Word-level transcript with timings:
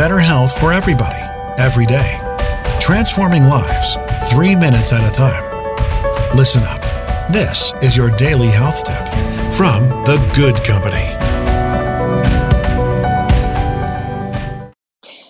better 0.00 0.18
health 0.18 0.58
for 0.58 0.72
everybody, 0.72 1.20
every 1.58 1.84
day. 1.84 2.18
Transforming 2.80 3.42
lives, 3.44 3.98
three 4.30 4.56
minutes 4.56 4.94
at 4.94 5.06
a 5.06 5.12
time. 5.14 5.44
Listen 6.34 6.62
up. 6.62 6.80
This 7.30 7.74
is 7.82 7.98
your 7.98 8.08
daily 8.12 8.46
health 8.46 8.82
tip 8.82 9.06
from 9.52 9.82
The 10.06 10.16
Good 10.34 10.56
Company. 10.64 11.04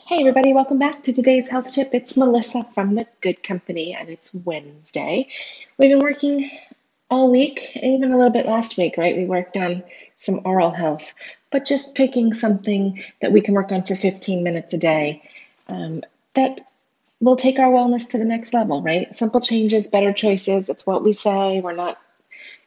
Hey, 0.07 0.21
everybody, 0.21 0.53
welcome 0.53 0.79
back 0.79 1.03
to 1.03 1.13
today's 1.13 1.49
health 1.49 1.75
tip. 1.75 1.93
It's 1.93 2.17
Melissa 2.17 2.65
from 2.73 2.95
The 2.95 3.09
Good 3.23 3.43
Company, 3.43 3.93
and 3.93 4.09
it's 4.09 4.37
Wednesday. 4.45 5.27
We've 5.79 5.91
been 5.91 5.99
working 5.99 6.49
all 7.11 7.31
week, 7.31 7.77
even 7.77 8.13
a 8.13 8.17
little 8.17 8.33
bit 8.33 8.47
last 8.47 8.77
week, 8.77 8.97
right? 8.97 9.17
We 9.17 9.25
worked 9.25 9.57
on 9.57 9.83
some 10.19 10.41
oral 10.45 10.71
health, 10.71 11.15
but 11.51 11.65
just 11.65 11.95
picking 11.95 12.33
something 12.33 13.03
that 13.21 13.33
we 13.33 13.41
can 13.41 13.55
work 13.55 13.73
on 13.73 13.83
for 13.83 13.97
15 13.97 14.45
minutes 14.45 14.73
a 14.75 14.79
day 14.79 15.29
um, 15.69 16.03
that 16.35 16.61
will 17.21 17.37
take 17.37 17.59
our 17.59 17.71
wellness 17.71 18.09
to 18.11 18.19
the 18.19 18.25
next 18.25 18.55
level, 18.55 18.83
right? 18.83 19.13
Simple 19.15 19.41
changes, 19.41 19.89
better 19.89 20.13
choices. 20.13 20.69
It's 20.69 20.87
what 20.87 21.03
we 21.03 21.13
say. 21.13 21.61
We're 21.61 21.75
not, 21.75 21.99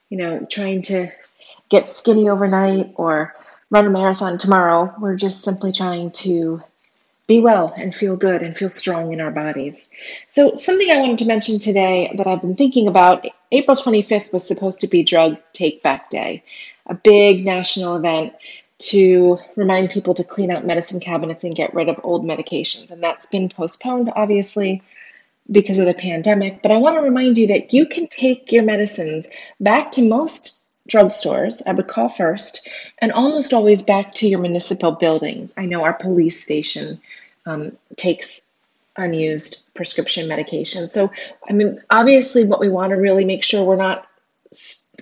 you 0.09 0.17
know, 0.17 0.45
trying 0.49 0.83
to 0.83 1.09
get 1.69 1.91
skinny 1.91 2.29
overnight 2.29 2.93
or 2.95 3.33
run 3.69 3.87
a 3.87 3.89
marathon 3.89 4.37
tomorrow. 4.37 4.93
We're 4.99 5.15
just 5.15 5.43
simply 5.43 5.71
trying 5.71 6.11
to 6.11 6.59
be 7.25 7.39
well 7.39 7.73
and 7.75 7.95
feel 7.95 8.15
good 8.15 8.43
and 8.43 8.55
feel 8.55 8.69
strong 8.69 9.13
in 9.13 9.21
our 9.21 9.31
bodies. 9.31 9.89
So, 10.27 10.57
something 10.57 10.91
I 10.91 10.97
wanted 10.97 11.19
to 11.19 11.25
mention 11.25 11.57
today 11.59 12.13
that 12.17 12.27
I've 12.27 12.41
been 12.41 12.55
thinking 12.55 12.87
about 12.87 13.25
April 13.53 13.77
25th 13.77 14.33
was 14.33 14.47
supposed 14.47 14.81
to 14.81 14.87
be 14.87 15.03
Drug 15.03 15.37
Take 15.53 15.83
Back 15.83 16.09
Day, 16.09 16.43
a 16.87 16.95
big 16.95 17.45
national 17.45 17.95
event 17.95 18.33
to 18.79 19.37
remind 19.55 19.91
people 19.91 20.15
to 20.15 20.23
clean 20.23 20.49
out 20.49 20.65
medicine 20.65 20.99
cabinets 20.99 21.43
and 21.43 21.55
get 21.55 21.75
rid 21.75 21.87
of 21.87 21.99
old 22.03 22.25
medications. 22.25 22.89
And 22.89 23.03
that's 23.03 23.27
been 23.27 23.49
postponed, 23.49 24.11
obviously, 24.15 24.81
because 25.49 25.77
of 25.77 25.85
the 25.85 25.93
pandemic. 25.93 26.63
But 26.63 26.71
I 26.71 26.77
want 26.77 26.97
to 26.97 27.01
remind 27.01 27.37
you 27.37 27.47
that 27.47 27.73
you 27.73 27.85
can 27.85 28.07
take 28.07 28.51
your 28.51 28.63
medicines 28.63 29.29
back 29.59 29.91
to 29.93 30.01
most 30.01 30.65
drugstores, 30.89 31.61
I 31.67 31.73
would 31.73 31.87
call 31.87 32.09
first, 32.09 32.67
and 32.97 33.11
almost 33.11 33.53
always 33.53 33.83
back 33.83 34.15
to 34.15 34.27
your 34.27 34.39
municipal 34.39 34.93
buildings. 34.93 35.53
I 35.55 35.67
know 35.67 35.83
our 35.83 35.93
police 35.93 36.43
station 36.43 36.99
um, 37.45 37.77
takes 37.97 38.41
unused 38.97 39.73
prescription 39.73 40.27
medication. 40.27 40.87
So, 40.87 41.11
I 41.49 41.53
mean, 41.53 41.81
obviously, 41.89 42.45
what 42.45 42.59
we 42.59 42.69
want 42.69 42.91
to 42.91 42.97
really 42.97 43.25
make 43.25 43.43
sure 43.43 43.65
we're 43.65 43.75
not 43.75 44.07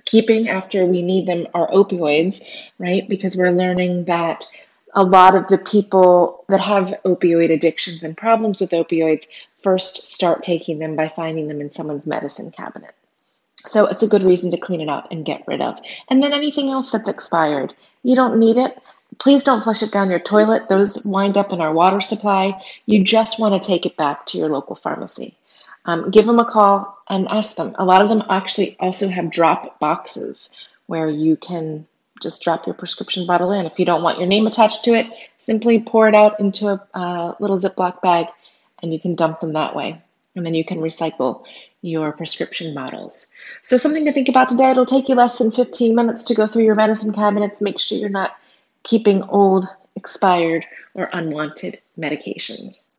keeping 0.06 0.50
after 0.50 0.86
we 0.86 1.02
need 1.02 1.28
them 1.28 1.48
are 1.54 1.68
opioids, 1.70 2.42
right? 2.78 3.08
Because 3.08 3.36
we're 3.36 3.52
learning 3.52 4.06
that 4.06 4.46
a 4.94 5.04
lot 5.04 5.36
of 5.36 5.48
the 5.48 5.58
people 5.58 6.44
that 6.50 6.60
have 6.60 6.94
opioid 7.06 7.52
addictions 7.52 8.04
and 8.04 8.18
problems 8.18 8.62
with 8.62 8.72
opioids 8.72 9.26
first 9.64 10.08
start 10.12 10.44
taking 10.44 10.80
them 10.80 10.96
by 10.96 11.08
finding 11.08 11.48
them 11.48 11.62
in 11.62 11.72
someone's 11.72 12.08
medicine 12.08 12.52
cabinet. 12.52 12.94
So 13.66 13.86
it's 13.86 14.04
a 14.04 14.08
good 14.08 14.24
reason 14.24 14.52
to 14.52 14.58
clean 14.58 14.82
it 14.82 14.90
out 14.90 15.12
and 15.12 15.24
get 15.24 15.48
rid 15.48 15.62
of. 15.62 15.80
And 16.10 16.24
then 16.24 16.34
anything 16.34 16.70
else 16.70 16.92
that's 16.92 17.08
expired, 17.08 17.74
you 18.04 18.16
don't 18.16 18.40
need 18.40 18.58
it. 18.58 18.78
Please 19.22 19.44
don't 19.44 19.64
flush 19.64 19.84
it 19.84 19.92
down 19.92 20.10
your 20.10 20.20
toilet. 20.20 20.68
Those 20.68 21.06
wind 21.06 21.38
up 21.38 21.54
in 21.54 21.62
our 21.62 21.72
water 21.72 22.02
supply. 22.02 22.60
You 22.88 23.04
just 23.04 23.40
want 23.40 23.54
to 23.54 23.68
take 23.68 23.86
it 23.86 23.96
back 23.96 24.26
to 24.28 24.40
your 24.40 24.50
local 24.50 24.76
pharmacy. 24.76 25.38
Um, 25.86 26.10
give 26.10 26.26
them 26.26 26.40
a 26.40 26.46
call 26.46 26.98
and 27.08 27.28
ask 27.28 27.56
them. 27.56 27.76
A 27.78 27.86
lot 27.86 28.02
of 28.02 28.10
them 28.10 28.24
actually 28.32 28.76
also 28.80 29.08
have 29.08 29.30
drop 29.30 29.78
boxes 29.80 30.50
where 30.88 31.08
you 31.08 31.38
can 31.38 31.86
just 32.20 32.42
drop 32.42 32.66
your 32.66 32.74
prescription 32.74 33.28
bottle 33.28 33.52
in. 33.52 33.68
If 33.68 33.78
you 33.78 33.86
don't 33.86 34.02
want 34.02 34.18
your 34.18 34.28
name 34.28 34.48
attached 34.48 34.86
to 34.86 34.96
it, 34.96 35.06
simply 35.38 35.80
pour 35.80 36.08
it 36.08 36.16
out 36.16 36.40
into 36.40 36.70
a 36.70 36.82
uh, 36.96 37.36
little 37.40 37.60
Ziploc 37.60 38.02
bag 38.02 38.26
and 38.82 38.92
you 38.92 39.00
can 39.00 39.14
dump 39.14 39.40
them 39.40 39.54
that 39.54 39.76
way. 39.76 40.02
And 40.36 40.44
then 40.44 40.56
you 40.56 40.66
can 40.66 40.80
recycle 40.80 41.46
your 41.84 42.12
prescription 42.12 42.74
bottles. 42.74 43.36
So, 43.62 43.78
something 43.78 44.06
to 44.06 44.14
think 44.14 44.30
about 44.30 44.50
today. 44.50 44.72
It'll 44.72 44.86
take 44.86 45.10
you 45.10 45.16
less 45.16 45.38
than 45.38 45.52
15 45.52 45.94
minutes 45.94 46.26
to 46.26 46.34
go 46.34 46.48
through 46.48 46.64
your 46.64 46.76
medicine 46.76 47.14
cabinets. 47.14 47.62
Make 47.62 47.80
sure 47.80 48.00
you're 48.00 48.10
not 48.10 48.36
keeping 48.84 49.24
old, 49.24 49.66
expired, 49.96 50.66
or 50.94 51.10
unwanted 51.14 51.82
medications. 51.98 52.91